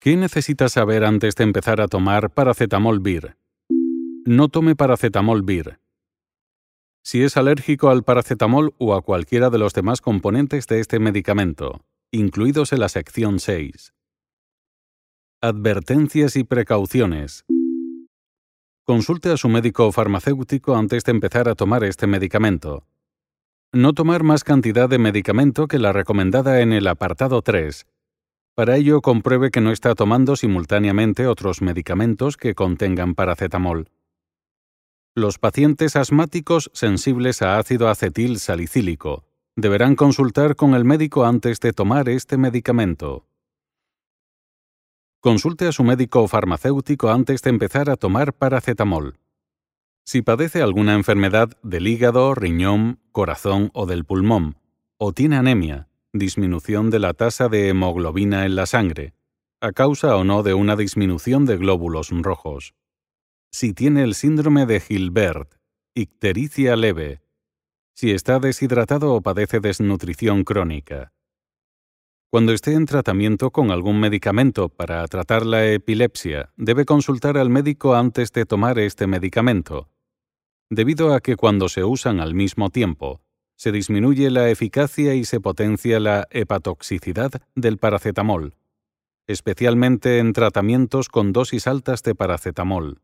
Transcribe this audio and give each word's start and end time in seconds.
¿Qué 0.00 0.16
necesita 0.16 0.68
saber 0.68 1.04
antes 1.04 1.34
de 1.34 1.42
empezar 1.42 1.80
a 1.80 1.88
tomar 1.88 2.30
paracetamol 2.30 3.00
BIR? 3.00 3.36
No 4.24 4.48
tome 4.48 4.76
paracetamol 4.76 5.42
BIR. 5.42 5.80
Si 7.02 7.24
es 7.24 7.36
alérgico 7.36 7.90
al 7.90 8.04
paracetamol 8.04 8.74
o 8.78 8.94
a 8.94 9.02
cualquiera 9.02 9.50
de 9.50 9.58
los 9.58 9.72
demás 9.72 10.00
componentes 10.00 10.68
de 10.68 10.78
este 10.78 11.00
medicamento, 11.00 11.84
incluidos 12.12 12.72
en 12.72 12.78
la 12.78 12.88
sección 12.88 13.40
6. 13.40 13.92
Advertencias 15.42 16.36
y 16.36 16.44
precauciones. 16.44 17.44
Consulte 18.84 19.32
a 19.32 19.36
su 19.36 19.48
médico 19.48 19.90
farmacéutico 19.90 20.76
antes 20.76 21.02
de 21.02 21.10
empezar 21.10 21.48
a 21.48 21.56
tomar 21.56 21.82
este 21.82 22.06
medicamento. 22.06 22.86
No 23.72 23.94
tomar 23.94 24.22
más 24.22 24.44
cantidad 24.44 24.88
de 24.88 24.98
medicamento 24.98 25.66
que 25.66 25.80
la 25.80 25.92
recomendada 25.92 26.60
en 26.60 26.72
el 26.72 26.86
apartado 26.86 27.42
3 27.42 27.84
para 28.58 28.76
ello, 28.76 29.02
compruebe 29.02 29.52
que 29.52 29.60
no 29.60 29.70
está 29.70 29.94
tomando 29.94 30.34
simultáneamente 30.34 31.28
otros 31.28 31.62
medicamentos 31.62 32.36
que 32.36 32.56
contengan 32.56 33.14
paracetamol. 33.14 33.88
Los 35.14 35.38
pacientes 35.38 35.94
asmáticos 35.94 36.68
sensibles 36.74 37.40
a 37.40 37.60
ácido 37.60 37.88
acetil 37.88 38.40
salicílico 38.40 39.22
deberán 39.54 39.94
consultar 39.94 40.56
con 40.56 40.74
el 40.74 40.84
médico 40.84 41.24
antes 41.24 41.60
de 41.60 41.72
tomar 41.72 42.08
este 42.08 42.36
medicamento. 42.36 43.28
Consulte 45.20 45.68
a 45.68 45.72
su 45.72 45.84
médico 45.84 46.26
farmacéutico 46.26 47.10
antes 47.10 47.42
de 47.42 47.50
empezar 47.50 47.88
a 47.88 47.96
tomar 47.96 48.32
paracetamol. 48.34 49.20
Si 50.04 50.20
padece 50.20 50.62
alguna 50.62 50.94
enfermedad 50.94 51.50
del 51.62 51.86
hígado, 51.86 52.34
riñón, 52.34 52.98
corazón 53.12 53.70
o 53.72 53.86
del 53.86 54.04
pulmón, 54.04 54.56
o 54.96 55.12
tiene 55.12 55.36
anemia, 55.36 55.87
disminución 56.12 56.90
de 56.90 56.98
la 56.98 57.12
tasa 57.12 57.48
de 57.48 57.68
hemoglobina 57.68 58.46
en 58.46 58.56
la 58.56 58.66
sangre, 58.66 59.14
a 59.60 59.72
causa 59.72 60.16
o 60.16 60.24
no 60.24 60.42
de 60.42 60.54
una 60.54 60.76
disminución 60.76 61.44
de 61.44 61.56
glóbulos 61.56 62.10
rojos. 62.10 62.74
Si 63.50 63.72
tiene 63.74 64.02
el 64.04 64.14
síndrome 64.14 64.66
de 64.66 64.80
Gilbert, 64.80 65.54
ictericia 65.94 66.76
leve, 66.76 67.20
si 67.94 68.12
está 68.12 68.38
deshidratado 68.38 69.14
o 69.14 69.20
padece 69.20 69.60
desnutrición 69.60 70.44
crónica. 70.44 71.12
Cuando 72.30 72.52
esté 72.52 72.74
en 72.74 72.86
tratamiento 72.86 73.50
con 73.50 73.70
algún 73.70 74.00
medicamento 74.00 74.68
para 74.68 75.06
tratar 75.08 75.44
la 75.44 75.66
epilepsia, 75.66 76.52
debe 76.56 76.84
consultar 76.84 77.36
al 77.38 77.50
médico 77.50 77.94
antes 77.94 78.32
de 78.32 78.44
tomar 78.44 78.78
este 78.78 79.06
medicamento, 79.06 79.88
debido 80.70 81.14
a 81.14 81.20
que 81.20 81.36
cuando 81.36 81.68
se 81.68 81.84
usan 81.84 82.20
al 82.20 82.34
mismo 82.34 82.70
tiempo, 82.70 83.22
se 83.58 83.72
disminuye 83.72 84.30
la 84.30 84.48
eficacia 84.50 85.14
y 85.14 85.24
se 85.24 85.40
potencia 85.40 85.98
la 85.98 86.28
hepatoxicidad 86.30 87.32
del 87.56 87.76
paracetamol, 87.76 88.54
especialmente 89.26 90.20
en 90.20 90.32
tratamientos 90.32 91.08
con 91.08 91.32
dosis 91.32 91.66
altas 91.66 92.04
de 92.04 92.14
paracetamol. 92.14 93.00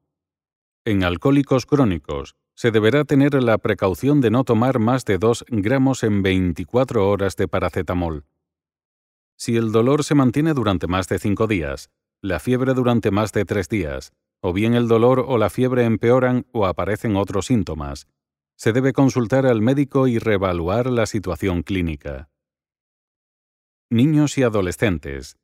En 0.84 1.02
alcohólicos 1.02 1.66
crónicos, 1.66 2.36
se 2.54 2.70
deberá 2.70 3.04
tener 3.04 3.34
la 3.42 3.58
precaución 3.58 4.20
de 4.20 4.30
no 4.30 4.44
tomar 4.44 4.78
más 4.78 5.04
de 5.04 5.18
2 5.18 5.44
gramos 5.48 6.04
en 6.04 6.22
24 6.22 7.08
horas 7.08 7.34
de 7.34 7.48
paracetamol. 7.48 8.24
Si 9.36 9.56
el 9.56 9.72
dolor 9.72 10.04
se 10.04 10.14
mantiene 10.14 10.54
durante 10.54 10.86
más 10.86 11.08
de 11.08 11.18
5 11.18 11.48
días, 11.48 11.90
la 12.20 12.38
fiebre 12.38 12.74
durante 12.74 13.10
más 13.10 13.32
de 13.32 13.44
3 13.44 13.68
días, 13.68 14.12
o 14.40 14.52
bien 14.52 14.74
el 14.74 14.86
dolor 14.86 15.24
o 15.26 15.36
la 15.36 15.50
fiebre 15.50 15.84
empeoran 15.84 16.46
o 16.52 16.66
aparecen 16.66 17.16
otros 17.16 17.46
síntomas, 17.46 18.06
se 18.56 18.72
debe 18.72 18.92
consultar 18.92 19.46
al 19.46 19.60
médico 19.60 20.06
y 20.06 20.18
reevaluar 20.18 20.86
la 20.86 21.06
situación 21.06 21.62
clínica. 21.62 22.28
Niños 23.90 24.38
y 24.38 24.42
adolescentes. 24.42 25.36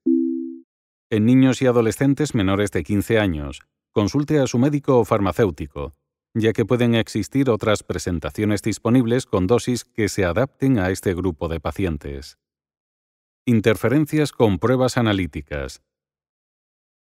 En 1.10 1.26
niños 1.26 1.60
y 1.62 1.66
adolescentes 1.66 2.34
menores 2.34 2.70
de 2.70 2.82
15 2.84 3.18
años, 3.18 3.62
consulte 3.92 4.38
a 4.38 4.46
su 4.46 4.58
médico 4.58 4.98
o 4.98 5.04
farmacéutico, 5.04 5.94
ya 6.34 6.52
que 6.52 6.64
pueden 6.64 6.94
existir 6.94 7.50
otras 7.50 7.82
presentaciones 7.82 8.62
disponibles 8.62 9.26
con 9.26 9.46
dosis 9.46 9.84
que 9.84 10.08
se 10.08 10.24
adapten 10.24 10.78
a 10.78 10.90
este 10.90 11.14
grupo 11.14 11.48
de 11.48 11.60
pacientes. 11.60 12.38
Interferencias 13.44 14.32
con 14.32 14.58
pruebas 14.58 14.96
analíticas. 14.96 15.82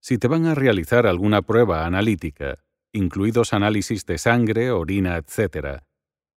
Si 0.00 0.18
te 0.18 0.28
van 0.28 0.46
a 0.46 0.54
realizar 0.54 1.06
alguna 1.06 1.42
prueba 1.42 1.86
analítica, 1.86 2.64
incluidos 2.92 3.52
análisis 3.52 4.04
de 4.04 4.18
sangre, 4.18 4.70
orina, 4.70 5.16
etc., 5.16 5.85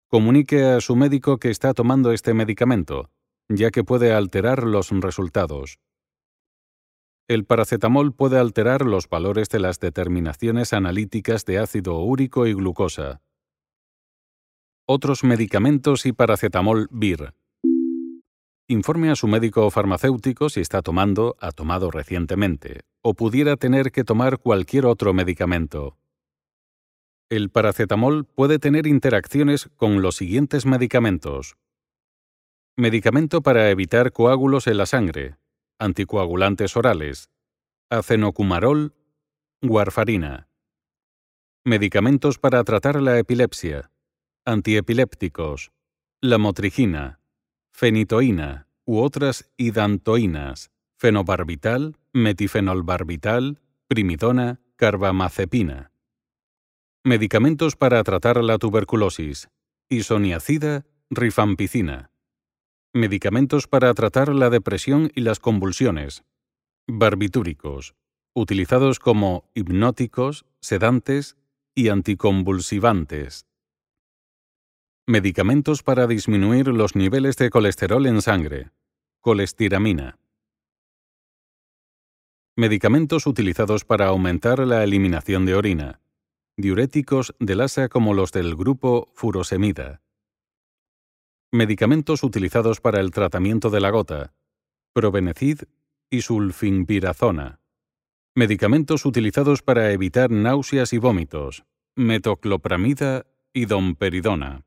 comunique 0.09 0.63
a 0.65 0.81
su 0.81 0.95
médico 0.95 1.37
que 1.37 1.51
está 1.51 1.75
tomando 1.75 2.11
este 2.11 2.33
medicamento, 2.33 3.11
ya 3.47 3.69
que 3.69 3.83
puede 3.83 4.11
alterar 4.11 4.63
los 4.63 4.89
resultados. 4.89 5.77
El 7.27 7.45
paracetamol 7.45 8.11
puede 8.15 8.39
alterar 8.39 8.87
los 8.87 9.07
valores 9.07 9.49
de 9.49 9.59
las 9.59 9.79
determinaciones 9.79 10.73
analíticas 10.73 11.45
de 11.45 11.59
ácido 11.59 11.99
úrico 11.99 12.47
y 12.47 12.55
glucosa. 12.55 13.21
Otros 14.87 15.23
medicamentos 15.23 16.07
y 16.07 16.11
paracetamol 16.11 16.87
BIR. 16.89 17.35
Informe 18.67 19.11
a 19.11 19.15
su 19.15 19.27
médico 19.27 19.67
o 19.67 19.69
farmacéutico 19.69 20.49
si 20.49 20.61
está 20.61 20.81
tomando, 20.81 21.37
ha 21.39 21.51
tomado 21.51 21.91
recientemente, 21.91 22.81
o 23.03 23.13
pudiera 23.13 23.57
tener 23.57 23.91
que 23.91 24.03
tomar 24.03 24.39
cualquier 24.39 24.87
otro 24.87 25.13
medicamento. 25.13 25.98
El 27.29 27.51
paracetamol 27.51 28.25
puede 28.25 28.57
tener 28.57 28.88
interacciones 28.88 29.69
con 29.78 30.01
los 30.01 30.16
siguientes 30.16 30.66
medicamentos. 30.66 31.57
Medicamento 32.75 33.44
para 33.44 33.69
evitar 33.69 34.12
coágulos 34.12 34.66
en 34.66 34.78
la 34.78 34.88
sangre, 34.88 35.38
anticoagulantes 35.78 36.75
orales, 36.75 37.29
acenocumarol, 37.91 38.95
warfarina. 39.62 40.50
Medicamentos 41.63 42.39
para 42.39 42.63
tratar 42.63 43.00
la 43.00 43.19
epilepsia, 43.19 43.91
antiepilépticos, 44.44 45.72
lamotrigina, 46.22 47.19
fenitoína 47.72 48.68
u 48.85 49.01
otras 49.01 49.51
hidantoínas, 49.56 50.72
fenobarbital, 50.97 51.95
metifenolbarbital, 52.12 53.62
primidona, 53.88 54.62
carbamazepina. 54.78 55.91
Medicamentos 57.09 57.75
para 57.75 58.03
tratar 58.03 58.43
la 58.43 58.59
tuberculosis. 58.59 59.49
Isoniazida, 59.89 60.85
rifampicina. 61.09 62.11
Medicamentos 62.93 63.65
para 63.65 63.91
tratar 63.95 64.29
la 64.29 64.51
depresión 64.51 65.11
y 65.15 65.21
las 65.21 65.39
convulsiones. 65.39 66.23
Barbitúricos, 66.87 67.95
utilizados 68.35 68.99
como 68.99 69.49
hipnóticos, 69.55 70.45
sedantes 70.61 71.35
y 71.73 71.89
anticonvulsivantes. 71.89 73.47
Medicamentos 75.07 75.81
para 75.81 76.05
disminuir 76.05 76.67
los 76.67 76.95
niveles 76.95 77.37
de 77.37 77.49
colesterol 77.49 78.05
en 78.05 78.21
sangre. 78.21 78.69
Colestiramina. 79.19 80.19
Medicamentos 82.55 83.25
utilizados 83.25 83.83
para 83.83 84.05
aumentar 84.05 84.59
la 84.59 84.83
eliminación 84.83 85.47
de 85.47 85.55
orina 85.55 85.99
diuréticos 86.59 87.33
del 87.39 87.61
asa 87.61 87.87
como 87.87 88.13
los 88.13 88.33
del 88.33 88.53
grupo 88.53 89.13
furosemida. 89.15 90.01
Medicamentos 91.53 92.21
utilizados 92.21 92.81
para 92.81 92.99
el 92.99 93.11
tratamiento 93.11 93.69
de 93.69 93.79
la 93.79 93.91
gota, 93.91 94.33
probenecid 94.91 95.61
y 96.09 96.21
sulfinpirazona. 96.21 97.61
Medicamentos 98.35 99.05
utilizados 99.05 99.61
para 99.61 99.93
evitar 99.93 100.31
náuseas 100.31 100.91
y 100.91 100.97
vómitos, 100.97 101.63
metoclopramida 101.95 103.25
y 103.53 103.65
domperidona. 103.65 104.65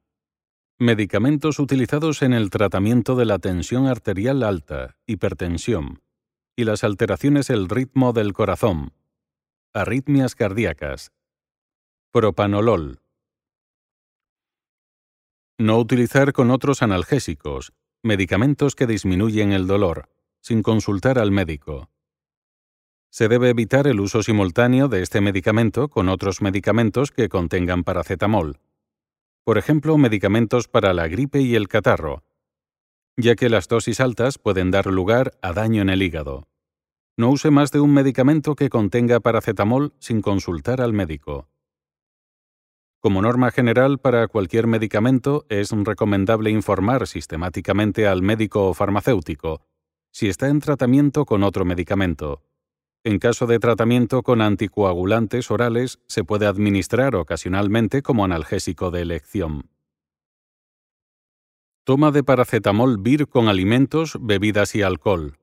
Medicamentos 0.78 1.58
utilizados 1.58 2.22
en 2.22 2.32
el 2.32 2.48
tratamiento 2.48 3.16
de 3.16 3.26
la 3.26 3.38
tensión 3.38 3.86
arterial 3.86 4.42
alta, 4.44 4.96
hipertensión 5.06 6.00
y 6.56 6.64
las 6.64 6.84
alteraciones 6.84 7.48
del 7.48 7.68
ritmo 7.68 8.14
del 8.14 8.32
corazón, 8.32 8.94
arritmias 9.74 10.34
cardíacas, 10.34 11.12
Propanolol. 12.14 13.00
No 15.58 15.78
utilizar 15.78 16.34
con 16.34 16.50
otros 16.50 16.82
analgésicos, 16.82 17.72
medicamentos 18.02 18.74
que 18.74 18.86
disminuyen 18.86 19.52
el 19.52 19.66
dolor, 19.66 20.10
sin 20.42 20.62
consultar 20.62 21.18
al 21.18 21.30
médico. 21.30 21.88
Se 23.08 23.28
debe 23.28 23.48
evitar 23.48 23.86
el 23.86 23.98
uso 23.98 24.22
simultáneo 24.22 24.88
de 24.88 25.00
este 25.00 25.22
medicamento 25.22 25.88
con 25.88 26.10
otros 26.10 26.42
medicamentos 26.42 27.12
que 27.12 27.30
contengan 27.30 27.82
paracetamol. 27.82 28.60
Por 29.42 29.56
ejemplo, 29.56 29.96
medicamentos 29.96 30.68
para 30.68 30.92
la 30.92 31.08
gripe 31.08 31.40
y 31.40 31.54
el 31.54 31.66
catarro, 31.66 32.24
ya 33.16 33.36
que 33.36 33.48
las 33.48 33.68
dosis 33.68 34.00
altas 34.00 34.36
pueden 34.36 34.70
dar 34.70 34.84
lugar 34.84 35.38
a 35.40 35.54
daño 35.54 35.80
en 35.80 35.88
el 35.88 36.02
hígado. 36.02 36.46
No 37.16 37.30
use 37.30 37.50
más 37.50 37.70
de 37.72 37.80
un 37.80 37.94
medicamento 37.94 38.54
que 38.54 38.68
contenga 38.68 39.20
paracetamol 39.20 39.94
sin 39.98 40.20
consultar 40.20 40.82
al 40.82 40.92
médico. 40.92 41.48
Como 43.02 43.20
norma 43.20 43.50
general, 43.50 43.98
para 43.98 44.28
cualquier 44.28 44.66
medicamento 44.66 45.44
es 45.48 45.72
recomendable 45.72 46.50
informar 46.50 47.06
sistemáticamente 47.06 48.06
al 48.06 48.22
médico 48.22 48.68
o 48.68 48.74
farmacéutico 48.74 49.60
si 50.12 50.28
está 50.28 50.48
en 50.48 50.60
tratamiento 50.60 51.24
con 51.24 51.42
otro 51.42 51.64
medicamento, 51.64 52.42
En 53.04 53.18
caso 53.18 53.48
de 53.48 53.58
tratamiento 53.58 54.22
con 54.22 54.40
anticoagulantes 54.40 55.50
orales, 55.50 55.98
se 56.06 56.22
puede 56.22 56.46
administrar 56.46 57.16
ocasionalmente 57.16 58.00
como 58.00 58.24
analgésico 58.24 58.92
de 58.92 59.00
elección. 59.00 59.68
Toma 61.82 62.12
de 62.12 62.22
paracetamol 62.22 62.98
VIR 62.98 63.26
con 63.26 63.48
alimentos, 63.48 64.16
bebidas 64.20 64.76
y 64.76 64.82
alcohol. 64.82 65.38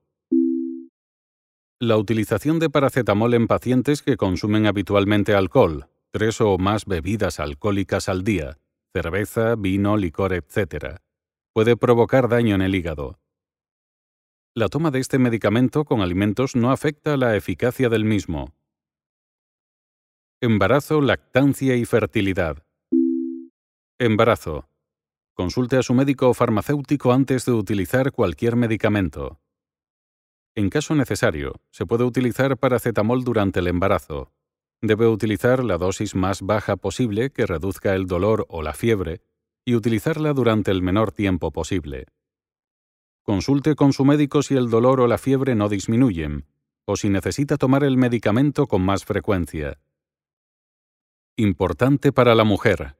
La 1.78 1.98
utilización 1.98 2.60
de 2.60 2.70
paracetamol 2.70 3.34
en 3.34 3.46
pacientes 3.46 4.00
que 4.00 4.16
consumen 4.16 4.64
habitualmente 4.64 5.34
alcohol, 5.34 5.90
tres 6.10 6.40
o 6.40 6.58
más 6.58 6.86
bebidas 6.86 7.40
alcohólicas 7.40 8.08
al 8.08 8.24
día, 8.24 8.58
cerveza, 8.92 9.54
vino, 9.56 9.96
licor, 9.96 10.32
etc., 10.32 10.96
puede 11.52 11.76
provocar 11.76 12.28
daño 12.28 12.54
en 12.54 12.62
el 12.62 12.74
hígado. 12.74 13.18
La 14.54 14.68
toma 14.68 14.90
de 14.90 14.98
este 14.98 15.18
medicamento 15.18 15.84
con 15.84 16.00
alimentos 16.00 16.56
no 16.56 16.72
afecta 16.72 17.16
la 17.16 17.36
eficacia 17.36 17.88
del 17.88 18.04
mismo. 18.04 18.52
Embarazo, 20.40 21.00
lactancia 21.00 21.76
y 21.76 21.84
fertilidad. 21.84 22.64
Embarazo. 23.98 24.68
Consulte 25.34 25.76
a 25.76 25.82
su 25.82 25.94
médico 25.94 26.28
o 26.30 26.34
farmacéutico 26.34 27.12
antes 27.12 27.44
de 27.44 27.52
utilizar 27.52 28.10
cualquier 28.12 28.56
medicamento. 28.56 29.40
En 30.56 30.68
caso 30.68 30.94
necesario, 30.94 31.60
se 31.70 31.86
puede 31.86 32.04
utilizar 32.04 32.56
paracetamol 32.56 33.22
durante 33.22 33.60
el 33.60 33.68
embarazo. 33.68 34.32
Debe 34.82 35.08
utilizar 35.08 35.62
la 35.62 35.76
dosis 35.76 36.14
más 36.14 36.40
baja 36.40 36.76
posible 36.76 37.30
que 37.30 37.46
reduzca 37.46 37.94
el 37.94 38.06
dolor 38.06 38.46
o 38.48 38.62
la 38.62 38.72
fiebre 38.72 39.20
y 39.64 39.74
utilizarla 39.74 40.32
durante 40.32 40.70
el 40.70 40.80
menor 40.80 41.12
tiempo 41.12 41.50
posible. 41.50 42.06
Consulte 43.22 43.74
con 43.74 43.92
su 43.92 44.06
médico 44.06 44.42
si 44.42 44.56
el 44.56 44.70
dolor 44.70 45.00
o 45.00 45.06
la 45.06 45.18
fiebre 45.18 45.54
no 45.54 45.68
disminuyen, 45.68 46.46
o 46.86 46.96
si 46.96 47.10
necesita 47.10 47.58
tomar 47.58 47.84
el 47.84 47.98
medicamento 47.98 48.66
con 48.66 48.80
más 48.82 49.04
frecuencia. 49.04 49.78
Importante 51.36 52.10
para 52.10 52.34
la 52.34 52.44
mujer. 52.44 52.96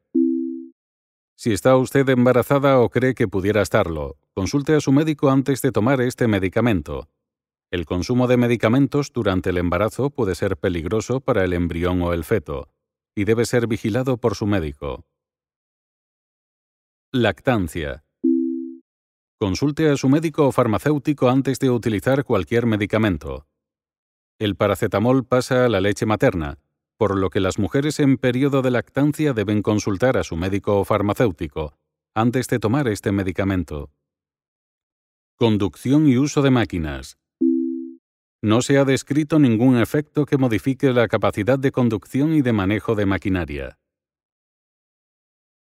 Si 1.34 1.52
está 1.52 1.76
usted 1.76 2.06
embarazada 2.10 2.78
o 2.80 2.90
cree 2.90 3.14
que 3.14 3.26
pudiera 3.26 3.62
estarlo, 3.62 4.18
consulte 4.34 4.74
a 4.74 4.80
su 4.80 4.92
médico 4.92 5.30
antes 5.30 5.62
de 5.62 5.72
tomar 5.72 6.02
este 6.02 6.28
medicamento. 6.28 7.08
El 7.70 7.86
consumo 7.86 8.26
de 8.26 8.36
medicamentos 8.36 9.12
durante 9.12 9.50
el 9.50 9.58
embarazo 9.58 10.10
puede 10.10 10.34
ser 10.34 10.56
peligroso 10.56 11.20
para 11.20 11.44
el 11.44 11.52
embrión 11.52 12.02
o 12.02 12.12
el 12.12 12.24
feto, 12.24 12.68
y 13.14 13.24
debe 13.24 13.46
ser 13.46 13.68
vigilado 13.68 14.16
por 14.16 14.34
su 14.34 14.46
médico. 14.46 15.04
Lactancia. 17.12 18.04
Consulte 19.38 19.88
a 19.88 19.96
su 19.96 20.08
médico 20.08 20.48
o 20.48 20.52
farmacéutico 20.52 21.28
antes 21.28 21.60
de 21.60 21.70
utilizar 21.70 22.24
cualquier 22.24 22.66
medicamento. 22.66 23.46
El 24.40 24.56
paracetamol 24.56 25.24
pasa 25.24 25.66
a 25.66 25.68
la 25.68 25.80
leche 25.80 26.06
materna, 26.06 26.58
por 26.96 27.16
lo 27.16 27.30
que 27.30 27.38
las 27.38 27.60
mujeres 27.60 28.00
en 28.00 28.16
periodo 28.16 28.62
de 28.62 28.72
lactancia 28.72 29.32
deben 29.32 29.62
consultar 29.62 30.16
a 30.16 30.24
su 30.24 30.36
médico 30.36 30.80
o 30.80 30.84
farmacéutico 30.84 31.78
antes 32.14 32.48
de 32.48 32.58
tomar 32.58 32.88
este 32.88 33.12
medicamento. 33.12 33.92
Conducción 35.36 36.08
y 36.08 36.18
uso 36.18 36.42
de 36.42 36.50
máquinas. 36.50 37.19
No 38.42 38.62
se 38.62 38.78
ha 38.78 38.86
descrito 38.86 39.38
ningún 39.38 39.76
efecto 39.76 40.24
que 40.24 40.38
modifique 40.38 40.92
la 40.94 41.08
capacidad 41.08 41.58
de 41.58 41.72
conducción 41.72 42.32
y 42.32 42.40
de 42.40 42.54
manejo 42.54 42.94
de 42.94 43.04
maquinaria. 43.04 43.79